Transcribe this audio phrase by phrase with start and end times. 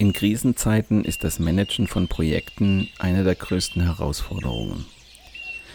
[0.00, 4.86] In Krisenzeiten ist das Managen von Projekten eine der größten Herausforderungen.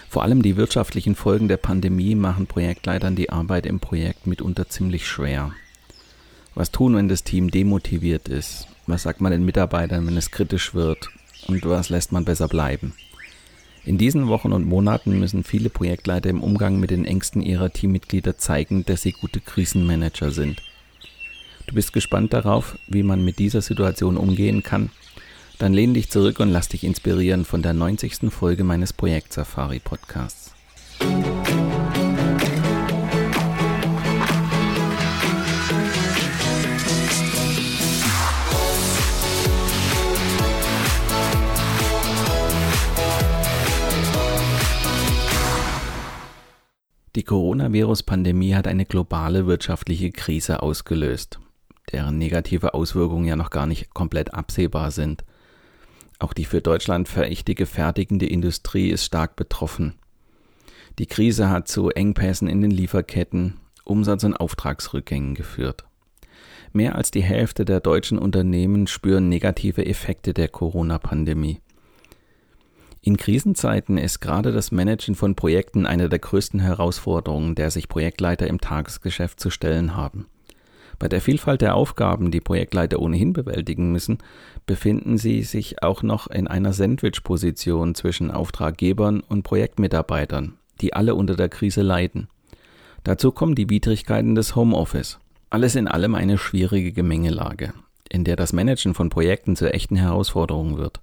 [0.09, 5.07] Vor allem die wirtschaftlichen Folgen der Pandemie machen Projektleitern die Arbeit im Projekt mitunter ziemlich
[5.07, 5.51] schwer.
[6.55, 8.67] Was tun, wenn das Team demotiviert ist?
[8.87, 11.12] Was sagt man den Mitarbeitern, wenn es kritisch wird?
[11.48, 12.95] Und was lässt man besser bleiben?
[13.84, 18.39] In diesen Wochen und Monaten müssen viele Projektleiter im Umgang mit den Ängsten ihrer Teammitglieder
[18.39, 20.63] zeigen, dass sie gute Krisenmanager sind–
[21.68, 24.91] Du bist gespannt darauf, wie man mit dieser Situation umgehen kann?
[25.58, 28.30] Dann lehn dich zurück und lass dich inspirieren von der 90.
[28.30, 30.54] Folge meines Projekt Safari Podcasts.
[47.16, 51.40] Die Coronavirus-Pandemie hat eine globale wirtschaftliche Krise ausgelöst
[51.91, 55.24] deren negative Auswirkungen ja noch gar nicht komplett absehbar sind.
[56.20, 59.96] Auch die für Deutschland verächtige fertigende Industrie ist stark betroffen.
[60.98, 65.86] Die Krise hat zu Engpässen in den Lieferketten, Umsatz- und Auftragsrückgängen geführt.
[66.72, 71.59] Mehr als die Hälfte der deutschen Unternehmen spüren negative Effekte der Corona-Pandemie.
[73.01, 78.47] In Krisenzeiten ist gerade das Managen von Projekten eine der größten Herausforderungen, der sich Projektleiter
[78.47, 80.25] im Tagesgeschäft zu stellen haben.
[81.00, 84.19] Bei der Vielfalt der Aufgaben, die Projektleiter ohnehin bewältigen müssen,
[84.66, 91.35] befinden sie sich auch noch in einer Sandwich-Position zwischen Auftraggebern und Projektmitarbeitern, die alle unter
[91.35, 92.28] der Krise leiden.
[93.03, 95.19] Dazu kommen die Widrigkeiten des Homeoffice.
[95.50, 97.73] Alles in allem eine schwierige Gemengelage,
[98.09, 101.01] in der das Managen von Projekten zur echten Herausforderung wird.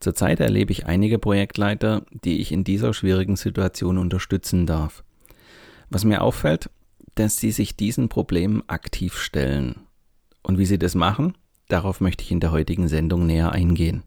[0.00, 5.04] Zurzeit erlebe ich einige Projektleiter, die ich in dieser schwierigen Situation unterstützen darf.
[5.90, 6.70] Was mir auffällt,
[7.14, 9.86] dass sie sich diesen Problemen aktiv stellen.
[10.42, 11.36] Und wie sie das machen,
[11.68, 14.02] darauf möchte ich in der heutigen Sendung näher eingehen.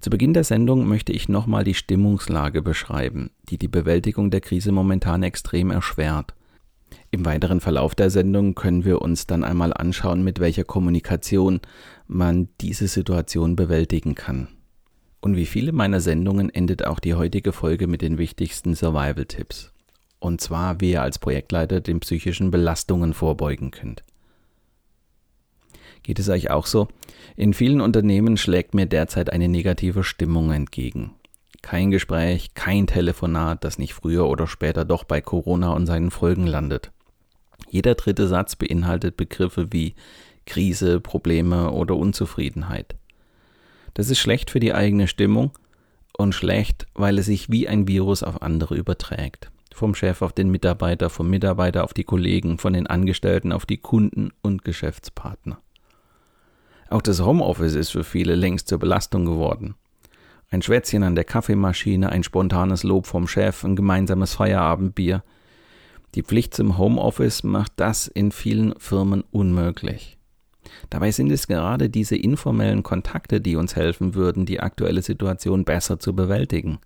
[0.00, 4.70] Zu Beginn der Sendung möchte ich nochmal die Stimmungslage beschreiben, die die Bewältigung der Krise
[4.72, 6.34] momentan extrem erschwert.
[7.10, 11.60] Im weiteren Verlauf der Sendung können wir uns dann einmal anschauen, mit welcher Kommunikation
[12.06, 14.48] man diese Situation bewältigen kann.
[15.20, 19.72] Und wie viele meiner Sendungen endet auch die heutige Folge mit den wichtigsten Survival-Tipps.
[20.18, 24.02] Und zwar, wie ihr als Projektleiter den psychischen Belastungen vorbeugen könnt.
[26.02, 26.88] Geht es euch auch so?
[27.36, 31.14] In vielen Unternehmen schlägt mir derzeit eine negative Stimmung entgegen.
[31.62, 36.46] Kein Gespräch, kein Telefonat, das nicht früher oder später doch bei Corona und seinen Folgen
[36.46, 36.92] landet.
[37.68, 39.94] Jeder dritte Satz beinhaltet Begriffe wie
[40.46, 42.94] Krise, Probleme oder Unzufriedenheit.
[43.94, 45.50] Das ist schlecht für die eigene Stimmung
[46.16, 49.50] und schlecht, weil es sich wie ein Virus auf andere überträgt.
[49.76, 53.76] Vom Chef auf den Mitarbeiter, vom Mitarbeiter auf die Kollegen, von den Angestellten auf die
[53.76, 55.58] Kunden und Geschäftspartner.
[56.88, 59.74] Auch das Homeoffice ist für viele längst zur Belastung geworden.
[60.48, 65.22] Ein Schwätzchen an der Kaffeemaschine, ein spontanes Lob vom Chef, ein gemeinsames Feierabendbier.
[66.14, 70.16] Die Pflicht zum Homeoffice macht das in vielen Firmen unmöglich.
[70.88, 75.98] Dabei sind es gerade diese informellen Kontakte, die uns helfen würden, die aktuelle Situation besser
[75.98, 76.78] zu bewältigen.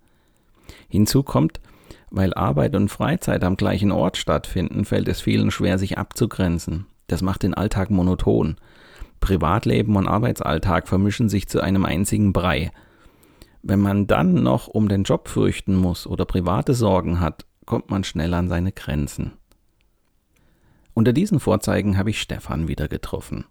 [0.89, 1.61] Hinzu kommt,
[2.11, 6.85] weil Arbeit und Freizeit am gleichen Ort stattfinden, fällt es vielen schwer, sich abzugrenzen.
[7.07, 8.57] Das macht den Alltag monoton.
[9.21, 12.71] Privatleben und Arbeitsalltag vermischen sich zu einem einzigen Brei.
[13.63, 18.03] Wenn man dann noch um den Job fürchten muss oder private Sorgen hat, kommt man
[18.03, 19.33] schnell an seine Grenzen.
[20.93, 23.45] Unter diesen Vorzeigen habe ich Stefan wieder getroffen.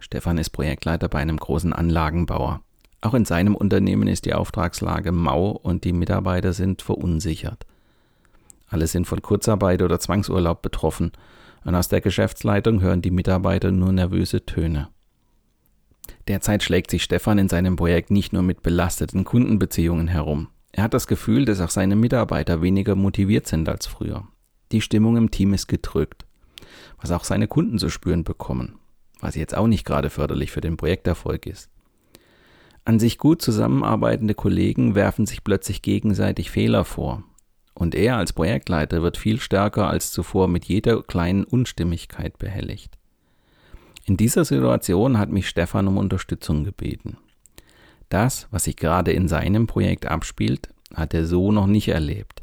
[0.00, 2.62] Stefan ist Projektleiter bei einem großen Anlagenbauer.
[3.02, 7.66] Auch in seinem Unternehmen ist die Auftragslage mau und die Mitarbeiter sind verunsichert.
[8.70, 11.12] Alle sind von Kurzarbeit oder Zwangsurlaub betroffen
[11.64, 14.88] und aus der Geschäftsleitung hören die Mitarbeiter nur nervöse Töne.
[16.28, 20.48] Derzeit schlägt sich Stefan in seinem Projekt nicht nur mit belasteten Kundenbeziehungen herum.
[20.72, 24.26] Er hat das Gefühl, dass auch seine Mitarbeiter weniger motiviert sind als früher.
[24.70, 26.24] Die Stimmung im Team ist gedrückt,
[27.00, 28.78] was auch seine Kunden zu spüren bekommen,
[29.18, 31.70] was jetzt auch nicht gerade förderlich für den Projekterfolg ist.
[32.84, 37.24] An sich gut zusammenarbeitende Kollegen werfen sich plötzlich gegenseitig Fehler vor,
[37.74, 42.98] und er als Projektleiter wird viel stärker als zuvor mit jeder kleinen Unstimmigkeit behelligt.
[44.04, 47.16] In dieser Situation hat mich Stefan um Unterstützung gebeten.
[48.08, 52.42] Das, was sich gerade in seinem Projekt abspielt, hat er so noch nicht erlebt.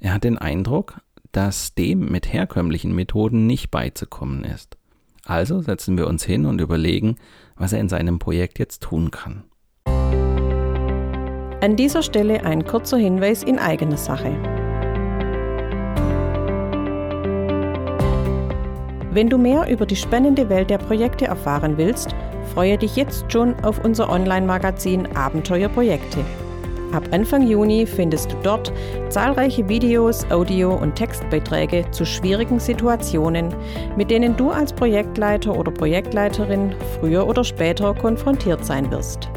[0.00, 1.00] Er hat den Eindruck,
[1.32, 4.76] dass dem mit herkömmlichen Methoden nicht beizukommen ist.
[5.24, 7.16] Also setzen wir uns hin und überlegen,
[7.56, 9.44] was er in seinem Projekt jetzt tun kann.
[11.62, 14.32] An dieser Stelle ein kurzer Hinweis in eigener Sache.
[19.12, 22.16] Wenn du mehr über die spannende Welt der Projekte erfahren willst,
[22.52, 26.24] freue dich jetzt schon auf unser Online-Magazin Abenteuerprojekte.
[26.90, 28.72] Ab Anfang Juni findest du dort
[29.08, 33.54] zahlreiche Videos, Audio- und Textbeiträge zu schwierigen Situationen,
[33.96, 39.30] mit denen du als Projektleiter oder Projektleiterin früher oder später konfrontiert sein wirst.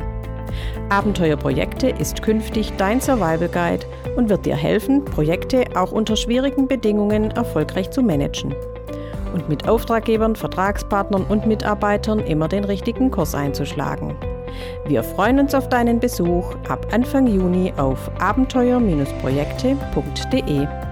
[0.90, 3.86] Abenteuerprojekte ist künftig dein Survival Guide
[4.16, 8.56] und wird dir helfen, Projekte auch unter schwierigen Bedingungen erfolgreich zu managen
[9.34, 14.16] und mit Auftraggebern, Vertragspartnern und Mitarbeitern immer den richtigen Kurs einzuschlagen.
[14.88, 20.85] Wir freuen uns auf deinen Besuch ab Anfang Juni auf abenteuer-projekte.de.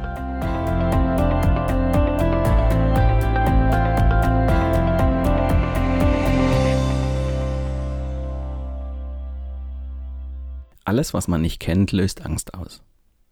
[10.93, 12.83] Alles, was man nicht kennt, löst Angst aus.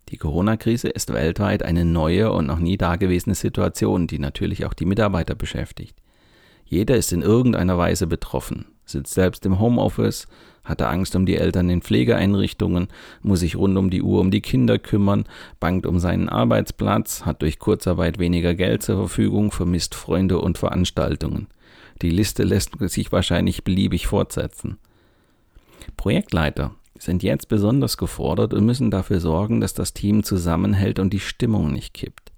[0.09, 4.87] Die Corona-Krise ist weltweit eine neue und noch nie dagewesene Situation, die natürlich auch die
[4.87, 5.95] Mitarbeiter beschäftigt.
[6.65, 10.27] Jeder ist in irgendeiner Weise betroffen, sitzt selbst im Homeoffice,
[10.63, 12.87] hatte Angst um die Eltern in Pflegeeinrichtungen,
[13.21, 15.25] muss sich rund um die Uhr um die Kinder kümmern,
[15.59, 21.45] bangt um seinen Arbeitsplatz, hat durch Kurzarbeit weniger Geld zur Verfügung, vermisst Freunde und Veranstaltungen.
[22.01, 24.79] Die Liste lässt sich wahrscheinlich beliebig fortsetzen.
[25.95, 31.19] Projektleiter sind jetzt besonders gefordert und müssen dafür sorgen, dass das Team zusammenhält und die
[31.19, 32.31] Stimmung nicht kippt.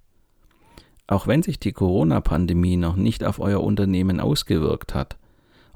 [1.06, 5.18] Auch wenn sich die Corona-Pandemie noch nicht auf euer Unternehmen ausgewirkt hat,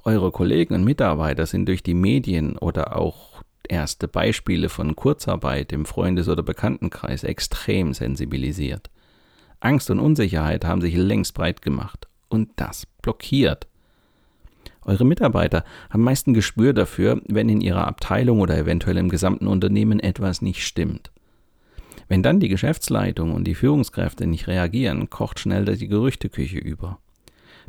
[0.06, 5.86] eure Kollegen und Mitarbeiter sind durch die Medien oder auch erste Beispiele von Kurzarbeit im
[5.86, 8.90] Freundes- oder Bekanntenkreis extrem sensibilisiert.
[9.60, 13.68] Angst und Unsicherheit haben sich längst breit gemacht und das blockiert.
[14.88, 19.48] Eure Mitarbeiter haben meist ein Gespür dafür, wenn in ihrer Abteilung oder eventuell im gesamten
[19.48, 21.12] Unternehmen etwas nicht stimmt.
[22.08, 27.00] Wenn dann die Geschäftsleitung und die Führungskräfte nicht reagieren, kocht schnell die Gerüchteküche über.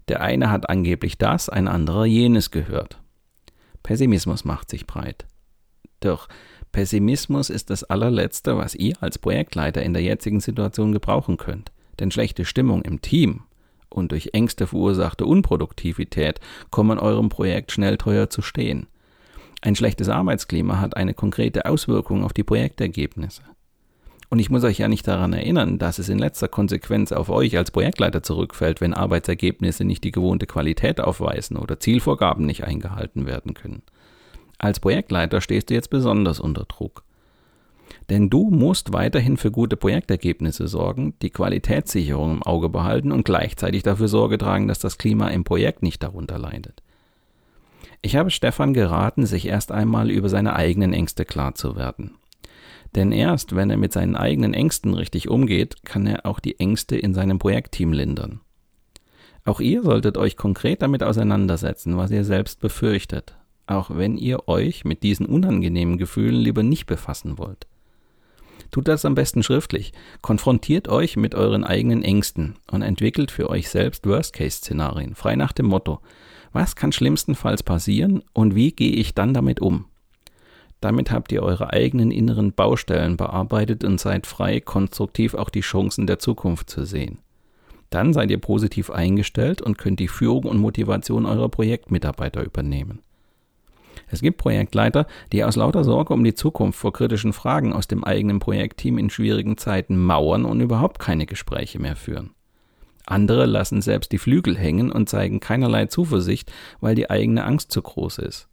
[0.06, 3.00] Der eine hat angeblich das, ein anderer jenes gehört.
[3.82, 5.26] Pessimismus macht sich breit.
[5.98, 6.28] Doch
[6.70, 11.72] Pessimismus ist das allerletzte, was ihr als Projektleiter in der jetzigen Situation gebrauchen könnt.
[11.98, 13.42] Denn schlechte Stimmung im Team
[13.90, 16.40] und durch Ängste verursachte Unproduktivität
[16.70, 18.86] kommen eurem Projekt schnell teuer zu stehen.
[19.60, 23.42] Ein schlechtes Arbeitsklima hat eine konkrete Auswirkung auf die Projektergebnisse.
[24.30, 27.56] Und ich muss euch ja nicht daran erinnern, dass es in letzter Konsequenz auf euch
[27.56, 33.54] als Projektleiter zurückfällt, wenn Arbeitsergebnisse nicht die gewohnte Qualität aufweisen oder Zielvorgaben nicht eingehalten werden
[33.54, 33.82] können.
[34.58, 37.04] Als Projektleiter stehst du jetzt besonders unter Druck.
[38.10, 43.82] Denn du musst weiterhin für gute Projektergebnisse sorgen, die Qualitätssicherung im Auge behalten und gleichzeitig
[43.82, 46.82] dafür Sorge tragen, dass das Klima im Projekt nicht darunter leidet.
[48.00, 52.14] Ich habe Stefan geraten, sich erst einmal über seine eigenen Ängste klar zu werden.
[52.94, 56.96] Denn erst wenn er mit seinen eigenen Ängsten richtig umgeht, kann er auch die Ängste
[56.96, 58.40] in seinem Projektteam lindern.
[59.44, 63.36] Auch ihr solltet euch konkret damit auseinandersetzen, was ihr selbst befürchtet,
[63.66, 67.66] auch wenn ihr euch mit diesen unangenehmen Gefühlen lieber nicht befassen wollt.
[68.70, 69.92] Tut das am besten schriftlich.
[70.20, 75.66] Konfrontiert euch mit euren eigenen Ängsten und entwickelt für euch selbst Worst-Case-Szenarien, frei nach dem
[75.66, 76.00] Motto,
[76.52, 79.86] was kann schlimmstenfalls passieren und wie gehe ich dann damit um?
[80.80, 86.06] Damit habt ihr eure eigenen inneren Baustellen bearbeitet und seid frei, konstruktiv auch die Chancen
[86.06, 87.18] der Zukunft zu sehen.
[87.90, 93.00] Dann seid ihr positiv eingestellt und könnt die Führung und Motivation eurer Projektmitarbeiter übernehmen.
[94.10, 98.04] Es gibt Projektleiter, die aus lauter Sorge um die Zukunft vor kritischen Fragen aus dem
[98.04, 102.30] eigenen Projektteam in schwierigen Zeiten mauern und überhaupt keine Gespräche mehr führen.
[103.06, 107.80] Andere lassen selbst die Flügel hängen und zeigen keinerlei Zuversicht, weil die eigene Angst zu
[107.80, 108.48] groß ist.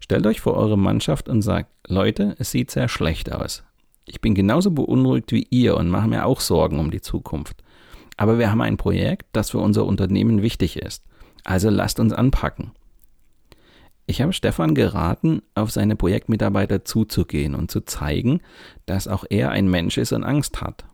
[0.00, 3.64] Stellt euch vor eure Mannschaft und sagt, Leute, es sieht sehr schlecht aus.
[4.04, 7.62] Ich bin genauso beunruhigt wie ihr und mache mir auch Sorgen um die Zukunft.
[8.16, 11.04] Aber wir haben ein Projekt, das für unser Unternehmen wichtig ist.
[11.44, 12.72] Also lasst uns anpacken.
[14.10, 18.40] Ich habe Stefan geraten, auf seine Projektmitarbeiter zuzugehen und zu zeigen,
[18.86, 20.86] dass auch er ein Mensch ist und Angst hat.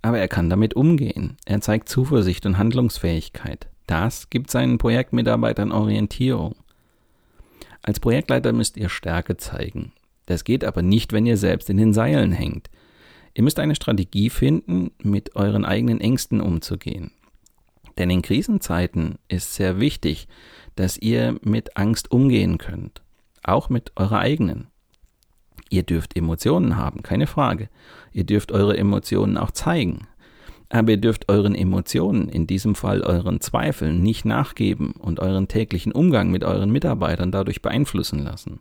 [0.00, 1.36] Aber er kann damit umgehen.
[1.44, 3.66] Er zeigt Zuversicht und Handlungsfähigkeit.
[3.88, 6.54] Das gibt seinen Projektmitarbeitern Orientierung.
[7.82, 9.92] Als Projektleiter müsst ihr Stärke zeigen.
[10.26, 12.70] Das geht aber nicht, wenn ihr selbst in den Seilen hängt.
[13.34, 17.10] Ihr müsst eine Strategie finden, mit euren eigenen Ängsten umzugehen.
[17.98, 20.28] Denn in Krisenzeiten ist sehr wichtig,
[20.76, 23.02] dass ihr mit Angst umgehen könnt,
[23.42, 24.68] auch mit eurer eigenen.
[25.70, 27.68] Ihr dürft Emotionen haben, keine Frage.
[28.12, 30.06] Ihr dürft eure Emotionen auch zeigen.
[30.68, 35.92] Aber ihr dürft euren Emotionen, in diesem Fall euren Zweifeln, nicht nachgeben und euren täglichen
[35.92, 38.60] Umgang mit euren Mitarbeitern dadurch beeinflussen lassen.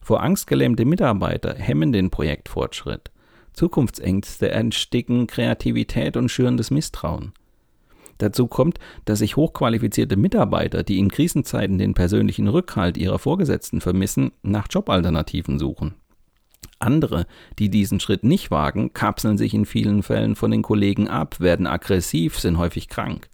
[0.00, 3.10] Vor Angst gelähmte Mitarbeiter hemmen den Projektfortschritt.
[3.52, 7.32] Zukunftsängste entsticken Kreativität und schüren das Misstrauen.
[8.18, 14.32] Dazu kommt, dass sich hochqualifizierte Mitarbeiter, die in Krisenzeiten den persönlichen Rückhalt ihrer Vorgesetzten vermissen,
[14.42, 15.94] nach Jobalternativen suchen.
[16.78, 17.26] Andere,
[17.58, 21.66] die diesen Schritt nicht wagen, kapseln sich in vielen Fällen von den Kollegen ab, werden
[21.66, 23.28] aggressiv, sind häufig krank.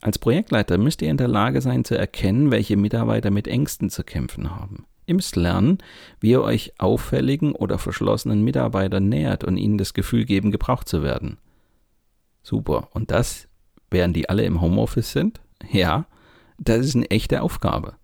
[0.00, 4.02] Als Projektleiter müsst ihr in der Lage sein zu erkennen, welche Mitarbeiter mit Ängsten zu
[4.02, 4.86] kämpfen haben.
[5.06, 5.78] Ihr müsst lernen,
[6.20, 11.02] wie ihr euch auffälligen oder verschlossenen Mitarbeitern nähert und ihnen das Gefühl geben, gebraucht zu
[11.02, 11.38] werden.
[12.42, 12.88] Super.
[12.92, 13.48] Und das
[13.92, 15.40] während die alle im Homeoffice sind?
[15.70, 16.06] Ja,
[16.58, 17.94] das ist eine echte Aufgabe.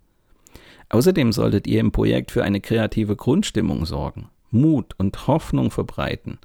[0.89, 6.39] Außerdem solltet ihr im Projekt für eine kreative Grundstimmung sorgen, Mut und Hoffnung verbreiten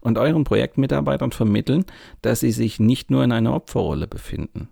[0.00, 1.84] und euren Projektmitarbeitern vermitteln,
[2.22, 4.68] dass sie sich nicht nur in einer Opferrolle befinden.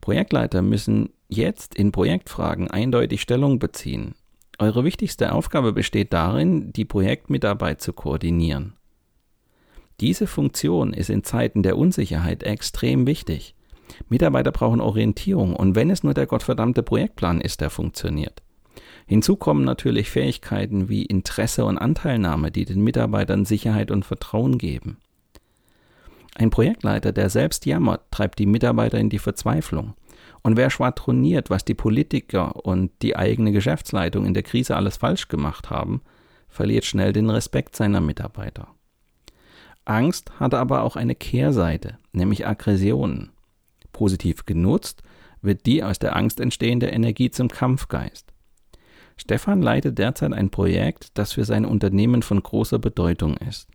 [0.00, 4.14] Projektleiter müssen jetzt in Projektfragen eindeutig Stellung beziehen.
[4.58, 8.74] Eure wichtigste Aufgabe besteht darin, die Projektmitarbeit zu koordinieren.
[10.02, 13.54] Diese Funktion ist in Zeiten der Unsicherheit extrem wichtig.
[14.08, 18.42] Mitarbeiter brauchen Orientierung und wenn es nur der gottverdammte Projektplan ist, der funktioniert.
[19.06, 24.96] Hinzu kommen natürlich Fähigkeiten wie Interesse und Anteilnahme, die den Mitarbeitern Sicherheit und Vertrauen geben.
[26.34, 29.94] Ein Projektleiter, der selbst jammert, treibt die Mitarbeiter in die Verzweiflung.
[30.42, 35.28] Und wer schwadroniert, was die Politiker und die eigene Geschäftsleitung in der Krise alles falsch
[35.28, 36.00] gemacht haben,
[36.48, 38.66] verliert schnell den Respekt seiner Mitarbeiter.
[39.84, 43.30] Angst hatte aber auch eine Kehrseite, nämlich Aggressionen.
[43.92, 45.02] Positiv genutzt
[45.42, 48.32] wird die aus der Angst entstehende Energie zum Kampfgeist.
[49.16, 53.68] Stefan leitet derzeit ein Projekt, das für sein Unternehmen von großer Bedeutung ist.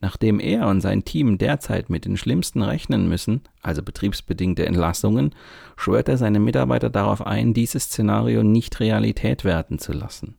[0.00, 5.34] Nachdem er und sein Team derzeit mit den schlimmsten rechnen müssen, also betriebsbedingte Entlassungen,
[5.76, 10.36] schwört er seine Mitarbeiter darauf ein, dieses Szenario nicht Realität werden zu lassen.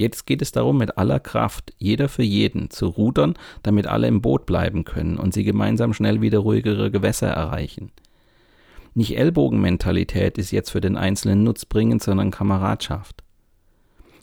[0.00, 4.22] Jetzt geht es darum, mit aller Kraft, jeder für jeden, zu rudern, damit alle im
[4.22, 7.92] Boot bleiben können und sie gemeinsam schnell wieder ruhigere Gewässer erreichen.
[8.94, 13.22] Nicht Ellbogenmentalität ist jetzt für den Einzelnen nutzbringend, sondern Kameradschaft.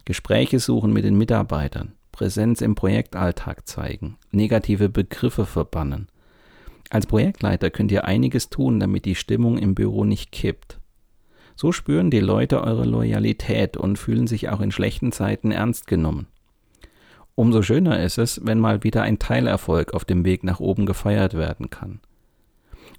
[0.04, 6.08] Gespräche suchen mit den Mitarbeitern, Präsenz im Projektalltag zeigen, negative Begriffe verbannen.
[6.90, 10.80] Als Projektleiter könnt ihr einiges tun, damit die Stimmung im Büro nicht kippt.
[11.58, 16.28] So spüren die Leute eure Loyalität und fühlen sich auch in schlechten Zeiten ernst genommen.
[17.34, 21.34] Umso schöner ist es, wenn mal wieder ein Teilerfolg auf dem Weg nach oben gefeiert
[21.34, 22.00] werden kann.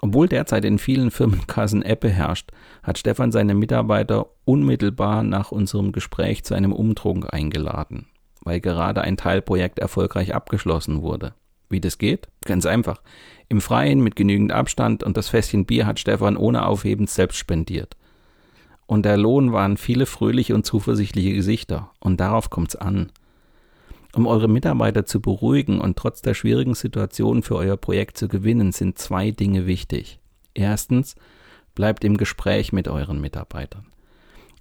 [0.00, 2.50] Obwohl derzeit in vielen Firmenkassen Ebbe herrscht,
[2.82, 8.08] hat Stefan seine Mitarbeiter unmittelbar nach unserem Gespräch zu einem Umtrunk eingeladen,
[8.42, 11.32] weil gerade ein Teilprojekt erfolgreich abgeschlossen wurde.
[11.70, 12.28] Wie das geht?
[12.44, 13.02] Ganz einfach.
[13.48, 17.96] Im Freien mit genügend Abstand und das Fässchen Bier hat Stefan ohne Aufhebens selbst spendiert.
[18.88, 21.90] Und der Lohn waren viele fröhliche und zuversichtliche Gesichter.
[22.00, 23.12] Und darauf kommt's an.
[24.14, 28.72] Um eure Mitarbeiter zu beruhigen und trotz der schwierigen Situation für euer Projekt zu gewinnen,
[28.72, 30.20] sind zwei Dinge wichtig.
[30.54, 31.16] Erstens,
[31.74, 33.92] bleibt im Gespräch mit euren Mitarbeitern.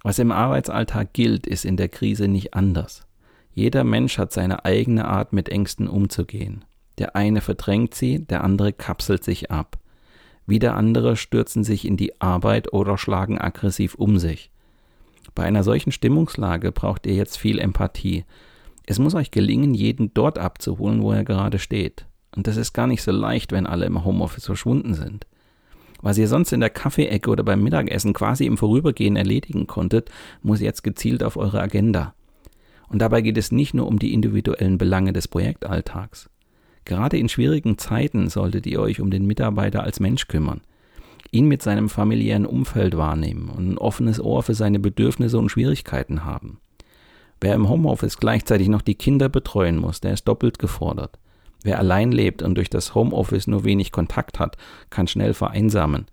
[0.02, 3.06] Was im Arbeitsalltag gilt, ist in der Krise nicht anders.
[3.54, 6.66] Jeder Mensch hat seine eigene Art, mit Ängsten umzugehen.
[6.98, 9.78] Der eine verdrängt sie, der andere kapselt sich ab.
[10.48, 14.50] Wieder andere stürzen sich in die Arbeit oder schlagen aggressiv um sich.
[15.34, 18.24] Bei einer solchen Stimmungslage braucht ihr jetzt viel Empathie.
[18.86, 22.06] Es muss euch gelingen, jeden dort abzuholen, wo er gerade steht.
[22.34, 25.26] Und das ist gar nicht so leicht, wenn alle im Homeoffice verschwunden sind.
[26.00, 30.62] Was ihr sonst in der Kaffeeecke oder beim Mittagessen quasi im Vorübergehen erledigen konntet, muss
[30.62, 32.14] jetzt gezielt auf eure Agenda.
[32.88, 36.30] Und dabei geht es nicht nur um die individuellen Belange des Projektalltags.
[36.88, 40.62] Gerade in schwierigen Zeiten solltet ihr euch um den Mitarbeiter als Mensch kümmern,
[41.30, 46.24] ihn mit seinem familiären Umfeld wahrnehmen und ein offenes Ohr für seine Bedürfnisse und Schwierigkeiten
[46.24, 46.60] haben.
[47.42, 51.18] Wer im Homeoffice gleichzeitig noch die Kinder betreuen muss, der ist doppelt gefordert.
[51.62, 54.56] Wer allein lebt und durch das Homeoffice nur wenig Kontakt hat,
[54.88, 56.06] kann schnell vereinsamen.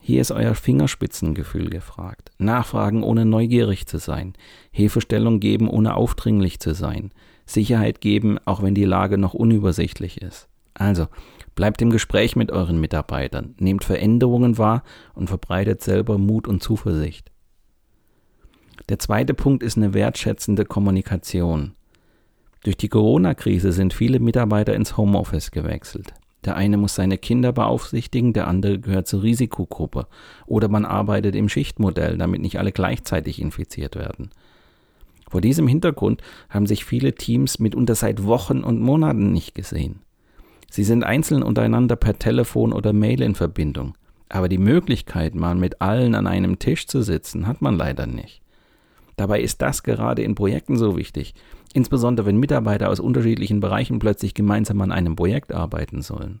[0.00, 2.30] Hier ist euer Fingerspitzengefühl gefragt.
[2.38, 4.32] Nachfragen ohne neugierig zu sein.
[4.70, 7.10] Hilfestellung geben ohne aufdringlich zu sein.
[7.48, 10.48] Sicherheit geben, auch wenn die Lage noch unübersichtlich ist.
[10.74, 11.08] Also,
[11.54, 17.32] bleibt im Gespräch mit euren Mitarbeitern, nehmt Veränderungen wahr und verbreitet selber Mut und Zuversicht.
[18.88, 21.72] Der zweite Punkt ist eine wertschätzende Kommunikation.
[22.64, 26.14] Durch die Corona-Krise sind viele Mitarbeiter ins Homeoffice gewechselt.
[26.44, 30.06] Der eine muss seine Kinder beaufsichtigen, der andere gehört zur Risikogruppe.
[30.46, 34.30] Oder man arbeitet im Schichtmodell, damit nicht alle gleichzeitig infiziert werden.
[35.30, 40.00] Vor diesem Hintergrund haben sich viele Teams mitunter seit Wochen und Monaten nicht gesehen.
[40.70, 43.94] Sie sind einzeln untereinander per Telefon oder Mail in Verbindung.
[44.28, 48.42] Aber die Möglichkeit, mal mit allen an einem Tisch zu sitzen, hat man leider nicht.
[49.16, 51.34] Dabei ist das gerade in Projekten so wichtig,
[51.72, 56.40] insbesondere wenn Mitarbeiter aus unterschiedlichen Bereichen plötzlich gemeinsam an einem Projekt arbeiten sollen.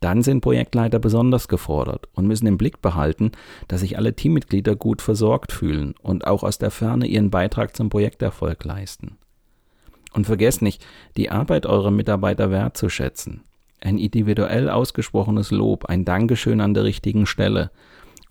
[0.00, 3.32] Dann sind Projektleiter besonders gefordert und müssen im Blick behalten,
[3.68, 7.90] dass sich alle Teammitglieder gut versorgt fühlen und auch aus der Ferne ihren Beitrag zum
[7.90, 9.16] Projekterfolg leisten.
[10.12, 10.84] Und vergesst nicht,
[11.16, 13.42] die Arbeit eurer Mitarbeiter wertzuschätzen.
[13.80, 17.70] Ein individuell ausgesprochenes Lob, ein Dankeschön an der richtigen Stelle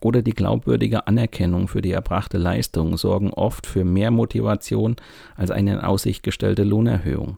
[0.02, 4.96] oder die glaubwürdige Anerkennung für die erbrachte Leistung sorgen oft für mehr Motivation
[5.36, 7.38] als eine in Aussicht gestellte Lohnerhöhung.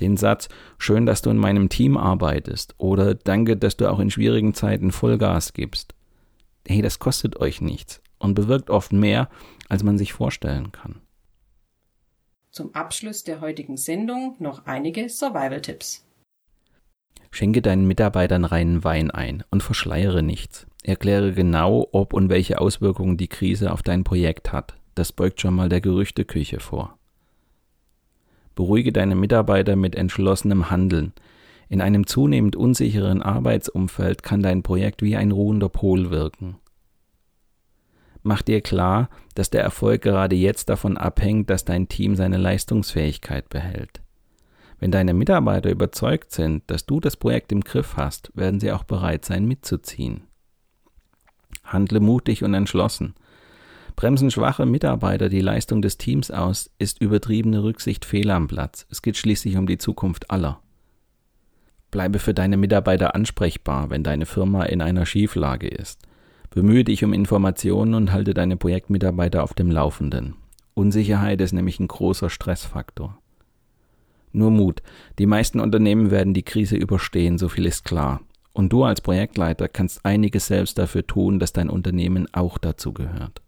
[0.00, 4.10] Den Satz Schön, dass du in meinem Team arbeitest oder Danke, dass du auch in
[4.10, 5.94] schwierigen Zeiten Vollgas gibst.
[6.66, 9.28] Hey, das kostet euch nichts und bewirkt oft mehr,
[9.68, 11.00] als man sich vorstellen kann.
[12.50, 16.04] Zum Abschluss der heutigen Sendung noch einige Survival-Tipps.
[17.30, 20.66] Schenke deinen Mitarbeitern reinen Wein ein und verschleiere nichts.
[20.82, 24.74] Erkläre genau, ob und welche Auswirkungen die Krise auf dein Projekt hat.
[24.94, 26.98] Das beugt schon mal der Gerüchteküche vor.
[28.54, 31.12] Beruhige deine Mitarbeiter mit entschlossenem Handeln.
[31.68, 36.56] In einem zunehmend unsicheren Arbeitsumfeld kann dein Projekt wie ein ruhender Pol wirken.
[38.22, 43.48] Mach dir klar, dass der Erfolg gerade jetzt davon abhängt, dass dein Team seine Leistungsfähigkeit
[43.48, 44.02] behält.
[44.78, 48.84] Wenn deine Mitarbeiter überzeugt sind, dass du das Projekt im Griff hast, werden sie auch
[48.84, 50.24] bereit sein, mitzuziehen.
[51.64, 53.14] Handle mutig und entschlossen.
[53.96, 58.86] Bremsen schwache Mitarbeiter die Leistung des Teams aus, ist übertriebene Rücksicht fehl am Platz.
[58.90, 60.60] Es geht schließlich um die Zukunft aller.
[61.90, 66.00] Bleibe für deine Mitarbeiter ansprechbar, wenn deine Firma in einer Schieflage ist.
[66.50, 70.34] Bemühe dich um Informationen und halte deine Projektmitarbeiter auf dem Laufenden.
[70.74, 73.18] Unsicherheit ist nämlich ein großer Stressfaktor.
[74.32, 74.82] Nur Mut.
[75.18, 78.22] Die meisten Unternehmen werden die Krise überstehen, so viel ist klar.
[78.54, 83.42] Und du als Projektleiter kannst einiges selbst dafür tun, dass dein Unternehmen auch dazu gehört.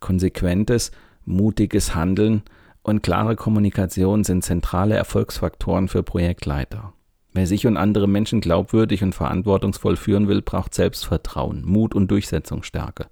[0.00, 0.90] Konsequentes,
[1.24, 2.42] mutiges Handeln
[2.82, 6.92] und klare Kommunikation sind zentrale Erfolgsfaktoren für Projektleiter.
[7.32, 13.06] Wer sich und andere Menschen glaubwürdig und verantwortungsvoll führen will, braucht Selbstvertrauen, Mut und Durchsetzungsstärke.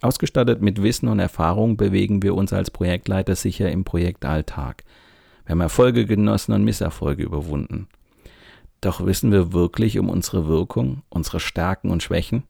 [0.00, 4.84] Ausgestattet mit Wissen und Erfahrung bewegen wir uns als Projektleiter sicher im Projektalltag.
[5.44, 7.88] Wir haben Erfolge genossen und Misserfolge überwunden.
[8.80, 12.44] Doch wissen wir wirklich um unsere Wirkung, unsere Stärken und Schwächen?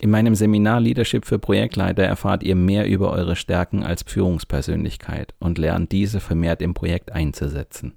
[0.00, 5.58] In meinem Seminar Leadership für Projektleiter erfahrt ihr mehr über eure Stärken als Führungspersönlichkeit und
[5.58, 7.94] lernt diese vermehrt im Projekt einzusetzen.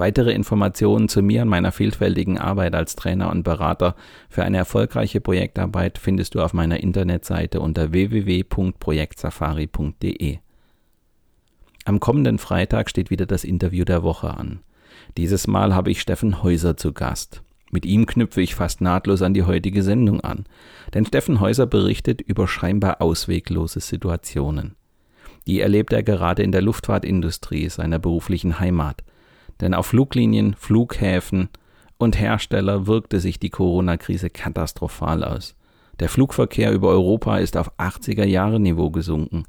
[0.00, 3.96] Weitere Informationen zu mir und meiner vielfältigen Arbeit als Trainer und Berater
[4.28, 10.38] für eine erfolgreiche Projektarbeit findest du auf meiner Internetseite unter www.projektsafari.de.
[11.84, 14.60] Am kommenden Freitag steht wieder das Interview der Woche an.
[15.16, 17.42] Dieses Mal habe ich Steffen Häuser zu Gast.
[17.70, 20.46] Mit ihm knüpfe ich fast nahtlos an die heutige Sendung an,
[20.94, 24.74] denn Steffen Häuser berichtet über scheinbar ausweglose Situationen.
[25.46, 29.02] Die erlebt er gerade in der Luftfahrtindustrie seiner beruflichen Heimat.
[29.60, 31.48] Denn auf Fluglinien, Flughäfen
[31.96, 35.56] und Hersteller wirkte sich die Corona-Krise katastrophal aus.
[36.00, 39.44] Der Flugverkehr über Europa ist auf 80er Jahre Niveau gesunken.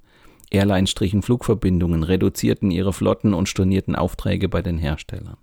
[0.49, 5.37] Airlines strichen Flugverbindungen, reduzierten ihre Flotten und stornierten Aufträge bei den Herstellern.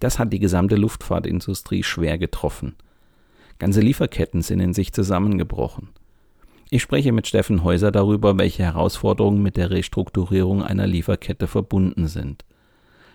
[0.00, 2.74] Das hat die gesamte Luftfahrtindustrie schwer getroffen.
[3.58, 5.90] Ganze Lieferketten sind in sich zusammengebrochen.
[6.70, 12.44] Ich spreche mit Steffen Häuser darüber, welche Herausforderungen mit der Restrukturierung einer Lieferkette verbunden sind.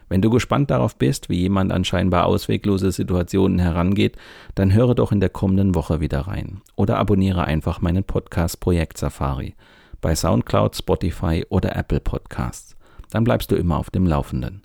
[0.07, 4.17] Wenn du gespannt darauf bist, wie jemand an scheinbar ausweglose Situationen herangeht,
[4.53, 8.97] dann höre doch in der kommenden Woche wieder rein oder abonniere einfach meinen Podcast Projekt
[8.97, 9.55] Safari
[10.01, 12.75] bei SoundCloud, Spotify oder Apple Podcasts.
[13.09, 14.64] Dann bleibst du immer auf dem Laufenden.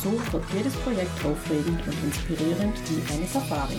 [0.00, 3.78] So wird jedes Projekt aufregend und inspirierend wie eine Safari.